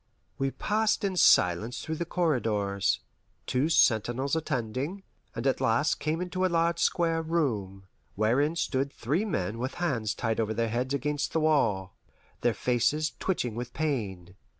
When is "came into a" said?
5.99-6.49